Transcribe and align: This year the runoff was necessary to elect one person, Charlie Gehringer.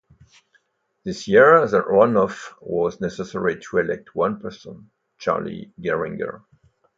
This 1.03 1.27
year 1.27 1.67
the 1.67 1.83
runoff 1.83 2.53
was 2.59 2.99
necessary 2.99 3.59
to 3.61 3.77
elect 3.77 4.15
one 4.15 4.39
person, 4.39 4.89
Charlie 5.19 5.73
Gehringer. 5.79 6.41